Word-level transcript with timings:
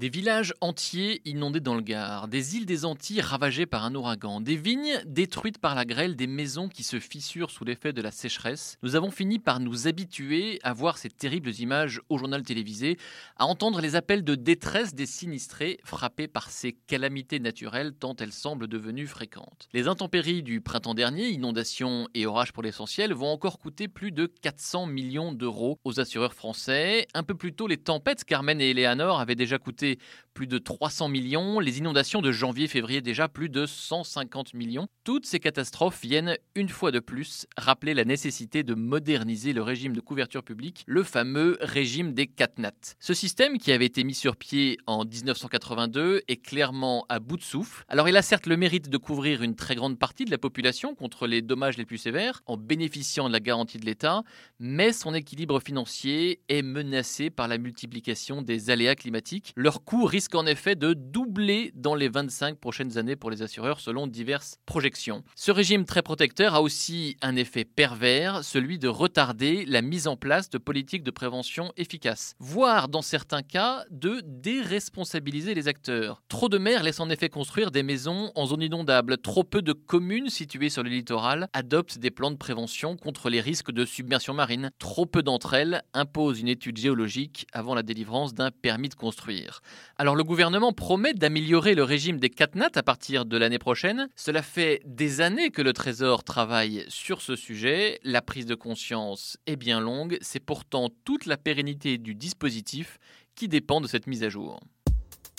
Des 0.00 0.08
villages 0.08 0.54
entiers 0.62 1.20
inondés 1.26 1.60
dans 1.60 1.74
le 1.74 1.82
Gard, 1.82 2.26
des 2.26 2.56
îles 2.56 2.64
des 2.64 2.86
Antilles 2.86 3.20
ravagées 3.20 3.66
par 3.66 3.84
un 3.84 3.94
ouragan, 3.94 4.40
des 4.40 4.56
vignes 4.56 4.98
détruites 5.04 5.58
par 5.58 5.74
la 5.74 5.84
grêle, 5.84 6.16
des 6.16 6.26
maisons 6.26 6.70
qui 6.70 6.84
se 6.84 6.98
fissurent 6.98 7.50
sous 7.50 7.66
l'effet 7.66 7.92
de 7.92 8.00
la 8.00 8.10
sécheresse. 8.10 8.78
Nous 8.82 8.96
avons 8.96 9.10
fini 9.10 9.38
par 9.38 9.60
nous 9.60 9.88
habituer 9.88 10.58
à 10.62 10.72
voir 10.72 10.96
ces 10.96 11.10
terribles 11.10 11.50
images 11.58 12.00
au 12.08 12.16
journal 12.16 12.42
télévisé, 12.44 12.96
à 13.36 13.44
entendre 13.44 13.82
les 13.82 13.94
appels 13.94 14.24
de 14.24 14.36
détresse 14.36 14.94
des 14.94 15.04
sinistrés 15.04 15.78
frappés 15.84 16.28
par 16.28 16.48
ces 16.48 16.72
calamités 16.72 17.38
naturelles 17.38 17.92
tant 17.92 18.16
elles 18.16 18.32
semblent 18.32 18.68
devenues 18.68 19.06
fréquentes. 19.06 19.68
Les 19.74 19.86
intempéries 19.86 20.42
du 20.42 20.62
printemps 20.62 20.94
dernier, 20.94 21.28
inondations 21.28 22.08
et 22.14 22.24
orages 22.24 22.54
pour 22.54 22.62
l'essentiel, 22.62 23.12
vont 23.12 23.28
encore 23.28 23.58
coûter 23.58 23.86
plus 23.86 24.12
de 24.12 24.24
400 24.24 24.86
millions 24.86 25.34
d'euros 25.34 25.78
aux 25.84 26.00
assureurs 26.00 26.32
français. 26.32 27.06
Un 27.12 27.22
peu 27.22 27.34
plus 27.34 27.52
tôt, 27.52 27.66
les 27.66 27.76
tempêtes, 27.76 28.24
Carmen 28.24 28.62
et 28.62 28.70
Eleanor 28.70 29.20
avaient 29.20 29.34
déjà 29.34 29.58
coûté 29.58 29.89
c'est 29.90 29.98
plus 30.40 30.46
de 30.46 30.56
300 30.56 31.10
millions, 31.10 31.60
les 31.60 31.80
inondations 31.80 32.22
de 32.22 32.32
janvier-février 32.32 33.02
déjà 33.02 33.28
plus 33.28 33.50
de 33.50 33.66
150 33.66 34.54
millions. 34.54 34.86
Toutes 35.04 35.26
ces 35.26 35.38
catastrophes 35.38 36.00
viennent 36.00 36.38
une 36.54 36.70
fois 36.70 36.92
de 36.92 36.98
plus 36.98 37.46
rappeler 37.58 37.92
la 37.92 38.06
nécessité 38.06 38.62
de 38.62 38.72
moderniser 38.72 39.52
le 39.52 39.60
régime 39.60 39.94
de 39.94 40.00
couverture 40.00 40.42
publique, 40.42 40.82
le 40.86 41.02
fameux 41.02 41.58
régime 41.60 42.14
des 42.14 42.26
CatNat. 42.26 42.72
Ce 43.00 43.12
système 43.12 43.58
qui 43.58 43.70
avait 43.70 43.84
été 43.84 44.02
mis 44.02 44.14
sur 44.14 44.36
pied 44.36 44.78
en 44.86 45.04
1982 45.04 46.22
est 46.26 46.42
clairement 46.42 47.04
à 47.10 47.18
bout 47.18 47.36
de 47.36 47.42
souffle. 47.42 47.84
Alors 47.88 48.08
il 48.08 48.16
a 48.16 48.22
certes 48.22 48.46
le 48.46 48.56
mérite 48.56 48.88
de 48.88 48.96
couvrir 48.96 49.42
une 49.42 49.56
très 49.56 49.74
grande 49.74 49.98
partie 49.98 50.24
de 50.24 50.30
la 50.30 50.38
population 50.38 50.94
contre 50.94 51.26
les 51.26 51.42
dommages 51.42 51.76
les 51.76 51.84
plus 51.84 51.98
sévères 51.98 52.40
en 52.46 52.56
bénéficiant 52.56 53.28
de 53.28 53.34
la 53.34 53.40
garantie 53.40 53.76
de 53.76 53.84
l'État, 53.84 54.22
mais 54.58 54.94
son 54.94 55.12
équilibre 55.12 55.60
financier 55.60 56.40
est 56.48 56.62
menacé 56.62 57.28
par 57.28 57.46
la 57.46 57.58
multiplication 57.58 58.40
des 58.40 58.70
aléas 58.70 58.94
climatiques. 58.94 59.52
Leur 59.54 59.84
coût 59.84 60.06
risque 60.06 60.29
en 60.34 60.46
effet 60.46 60.76
de 60.76 60.94
doubler 60.94 61.72
dans 61.74 61.94
les 61.94 62.08
25 62.08 62.58
prochaines 62.58 62.98
années 62.98 63.16
pour 63.16 63.30
les 63.30 63.42
assureurs 63.42 63.80
selon 63.80 64.06
diverses 64.06 64.58
projections. 64.66 65.22
Ce 65.34 65.50
régime 65.50 65.84
très 65.84 66.02
protecteur 66.02 66.54
a 66.54 66.62
aussi 66.62 67.16
un 67.22 67.36
effet 67.36 67.64
pervers, 67.64 68.44
celui 68.44 68.78
de 68.78 68.88
retarder 68.88 69.64
la 69.66 69.82
mise 69.82 70.06
en 70.06 70.16
place 70.16 70.50
de 70.50 70.58
politiques 70.58 71.02
de 71.02 71.10
prévention 71.10 71.72
efficaces, 71.76 72.34
voire 72.38 72.88
dans 72.88 73.02
certains 73.02 73.42
cas 73.42 73.84
de 73.90 74.22
déresponsabiliser 74.24 75.54
les 75.54 75.68
acteurs. 75.68 76.22
Trop 76.28 76.48
de 76.48 76.58
maires 76.58 76.82
laissent 76.82 77.00
en 77.00 77.10
effet 77.10 77.28
construire 77.28 77.70
des 77.70 77.82
maisons 77.82 78.32
en 78.34 78.46
zone 78.46 78.62
inondable, 78.62 79.18
trop 79.18 79.44
peu 79.44 79.62
de 79.62 79.72
communes 79.72 80.30
situées 80.30 80.70
sur 80.70 80.82
le 80.82 80.90
littoral 80.90 81.48
adoptent 81.52 81.98
des 81.98 82.10
plans 82.10 82.30
de 82.30 82.36
prévention 82.36 82.96
contre 82.96 83.30
les 83.30 83.40
risques 83.40 83.72
de 83.72 83.84
submersion 83.84 84.34
marine, 84.34 84.70
trop 84.78 85.06
peu 85.06 85.22
d'entre 85.22 85.54
elles 85.54 85.82
imposent 85.94 86.40
une 86.40 86.48
étude 86.48 86.76
géologique 86.76 87.46
avant 87.52 87.74
la 87.74 87.82
délivrance 87.82 88.34
d'un 88.34 88.50
permis 88.50 88.88
de 88.88 88.94
construire. 88.94 89.60
Alors 89.96 90.09
le 90.14 90.24
gouvernement 90.24 90.72
promet 90.72 91.14
d'améliorer 91.14 91.74
le 91.74 91.84
régime 91.84 92.18
des 92.18 92.30
catnats 92.30 92.70
à 92.74 92.82
partir 92.82 93.24
de 93.26 93.36
l'année 93.36 93.58
prochaine. 93.58 94.08
Cela 94.16 94.42
fait 94.42 94.80
des 94.86 95.20
années 95.20 95.50
que 95.50 95.62
le 95.62 95.72
Trésor 95.72 96.24
travaille 96.24 96.84
sur 96.88 97.20
ce 97.20 97.36
sujet. 97.36 98.00
La 98.02 98.22
prise 98.22 98.46
de 98.46 98.54
conscience 98.54 99.36
est 99.46 99.56
bien 99.56 99.80
longue. 99.80 100.18
C'est 100.22 100.40
pourtant 100.40 100.88
toute 101.04 101.26
la 101.26 101.36
pérennité 101.36 101.98
du 101.98 102.14
dispositif 102.14 102.98
qui 103.34 103.48
dépend 103.48 103.80
de 103.80 103.86
cette 103.86 104.06
mise 104.06 104.22
à 104.22 104.28
jour. 104.28 104.60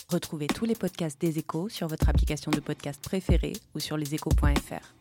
Retrouvez 0.10 0.48
tous 0.48 0.66
les 0.66 0.76
podcasts 0.76 1.20
des 1.20 1.40
échos 1.40 1.70
sur 1.70 1.88
votre 1.88 2.10
application 2.10 2.52
de 2.52 2.60
podcast 2.60 3.02
préférée 3.02 3.54
ou 3.74 3.80
sur 3.80 3.98
leséchos.fr. 3.98 5.01